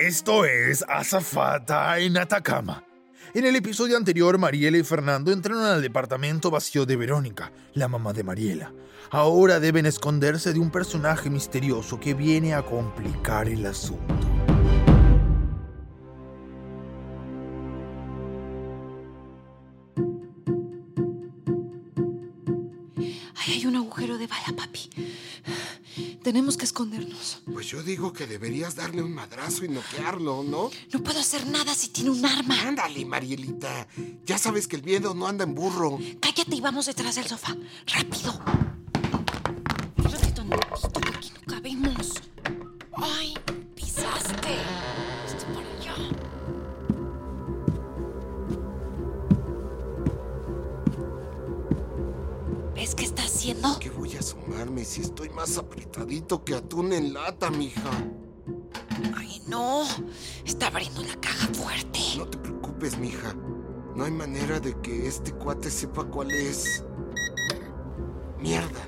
[0.00, 2.82] Esto es Azafata en Atacama.
[3.34, 8.14] En el episodio anterior, Mariela y Fernando entraron al departamento vacío de Verónica, la mamá
[8.14, 8.72] de Mariela.
[9.10, 14.14] Ahora deben esconderse de un personaje misterioso que viene a complicar el asunto.
[23.36, 24.88] Ay, hay un agujero de bala, papi.
[26.22, 27.42] Tenemos que escondernos.
[27.50, 30.70] Pues yo digo que deberías darle un madrazo y noquearlo, ¿no?
[30.92, 32.60] No puedo hacer nada si tiene un arma.
[32.62, 33.88] Ándale, Marielita.
[34.26, 35.98] Ya sabes que el miedo no anda en burro.
[36.20, 37.56] Cállate y vamos detrás del sofá.
[37.86, 38.69] ¡Rápido!
[54.84, 57.90] Si estoy más apretadito que atún en lata, mija?
[59.16, 59.84] ¡Ay, no!
[60.44, 61.98] Está abriendo la caja fuerte.
[62.18, 63.34] No te preocupes, mija.
[63.94, 66.84] No hay manera de que este cuate sepa cuál es.
[68.38, 68.86] Mierda.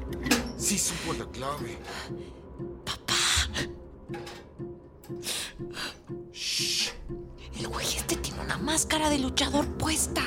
[0.59, 1.79] Sí supo la clave.
[6.33, 6.93] Shh.
[7.59, 10.23] El güey este tiene una máscara de luchador puesta.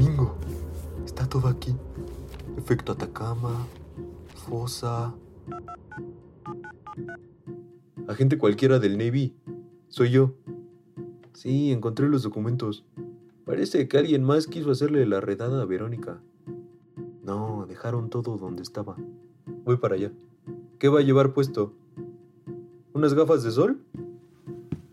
[0.00, 0.34] Mingo,
[1.04, 1.76] está todo aquí.
[2.56, 3.66] Efecto Atacama,
[4.34, 5.14] fosa.
[8.08, 9.34] Agente cualquiera del Navy.
[9.90, 10.32] Soy yo.
[11.34, 12.82] Sí, encontré los documentos.
[13.44, 16.22] Parece que alguien más quiso hacerle la redada a Verónica.
[17.22, 18.96] No, dejaron todo donde estaba.
[19.66, 20.12] Voy para allá.
[20.78, 21.74] ¿Qué va a llevar puesto?
[22.94, 23.82] ¿Unas gafas de sol?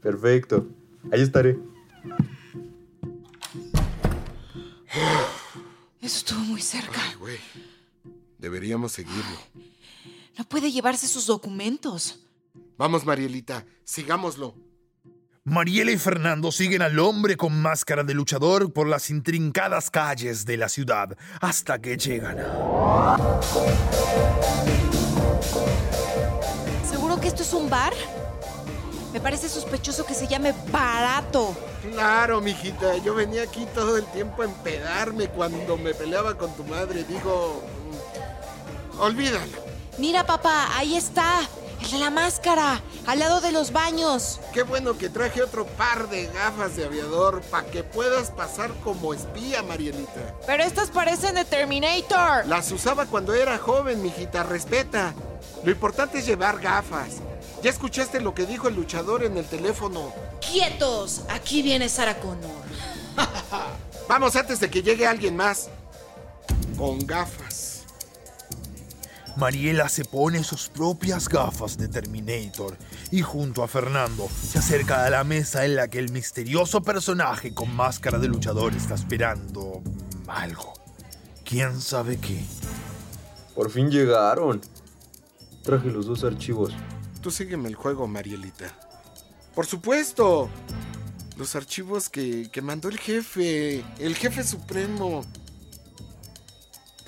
[0.02, 0.68] Perfecto.
[1.14, 1.58] Ahí estaré.
[6.08, 7.02] Eso estuvo muy cerca.
[7.06, 7.38] Ay, güey.
[8.38, 9.42] Deberíamos seguirlo.
[10.38, 12.22] No puede llevarse sus documentos.
[12.78, 13.66] Vamos, Marielita.
[13.84, 14.56] Sigámoslo.
[15.44, 20.56] Mariela y Fernando siguen al hombre con máscara de luchador por las intrincadas calles de
[20.56, 23.42] la ciudad hasta que llegan a...
[26.90, 27.92] ¿Seguro que esto es un bar?
[29.14, 31.56] Me parece sospechoso que se llame Barato.
[31.92, 32.98] Claro, mijita.
[32.98, 37.04] Yo venía aquí todo el tiempo a empedarme cuando me peleaba con tu madre.
[37.04, 37.64] Digo.
[38.96, 39.58] mm, Olvídalo.
[39.98, 41.40] Mira, papá, ahí está.
[41.82, 44.40] El de la máscara, al lado de los baños.
[44.52, 49.14] Qué bueno que traje otro par de gafas de aviador para que puedas pasar como
[49.14, 50.34] espía, Marielita.
[50.48, 52.48] Pero estas parecen de Terminator.
[52.48, 54.42] Las usaba cuando era joven, mijita.
[54.44, 55.14] Respeta.
[55.64, 57.18] Lo importante es llevar gafas.
[57.68, 60.14] ¿Ya escuchaste lo que dijo el luchador en el teléfono?
[60.40, 61.24] ¡Quietos!
[61.28, 62.64] Aquí viene Sarah Connor.
[64.08, 65.70] Vamos antes de que llegue alguien más.
[66.78, 67.84] Con gafas.
[69.36, 72.78] Mariela se pone sus propias gafas de Terminator
[73.12, 77.54] y junto a Fernando se acerca a la mesa en la que el misterioso personaje
[77.54, 79.82] con máscara de luchador está esperando
[80.30, 80.72] algo.
[81.44, 82.46] ¿Quién sabe qué?
[83.54, 84.62] Por fin llegaron.
[85.64, 86.74] Traje los dos archivos.
[87.32, 88.74] Sígueme el juego, Marielita.
[89.56, 90.50] Por supuesto.
[91.38, 93.84] Los archivos que, que mandó el jefe.
[94.00, 95.24] El jefe supremo.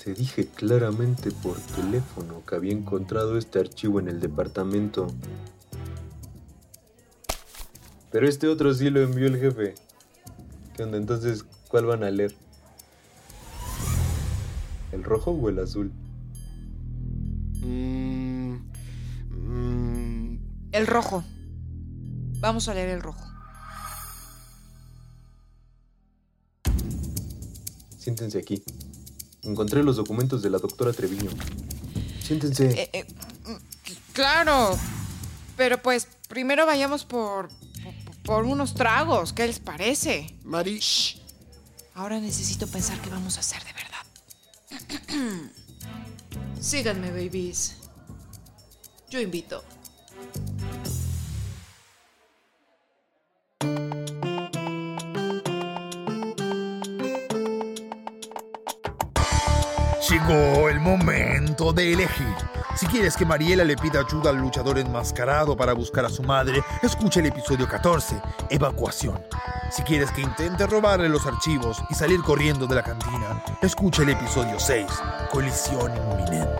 [0.02, 5.08] Te dije claramente por teléfono que había encontrado este archivo en el departamento.
[8.10, 9.74] Pero este otro sí lo envió el jefe.
[10.76, 10.96] ¿Qué onda?
[10.96, 12.34] Entonces, ¿cuál van a leer?
[14.92, 15.92] ¿El rojo o el azul?
[20.72, 21.24] El rojo.
[22.40, 23.24] Vamos a leer el rojo.
[27.98, 28.62] Siéntense aquí.
[29.42, 31.30] Encontré los documentos de la doctora Treviño.
[32.22, 32.70] Siéntense.
[32.70, 33.06] Eh, eh,
[33.46, 33.56] mm,
[34.12, 34.78] claro.
[35.56, 37.48] Pero pues primero vayamos por,
[37.82, 39.32] por, por unos tragos.
[39.32, 40.34] ¿Qué les parece?
[40.44, 40.78] Mari.
[40.78, 41.20] Shh.
[41.94, 45.50] Ahora necesito pensar qué vamos a hacer de verdad.
[46.60, 47.76] Síganme, babies.
[49.10, 49.62] Yo invito.
[60.10, 62.34] Llegó el momento de elegir.
[62.74, 66.64] Si quieres que Mariela le pida ayuda al luchador enmascarado para buscar a su madre,
[66.82, 69.22] escucha el episodio 14, Evacuación.
[69.70, 74.08] Si quieres que intente robarle los archivos y salir corriendo de la cantina, escucha el
[74.08, 74.86] episodio 6,
[75.30, 76.59] Colisión inminente.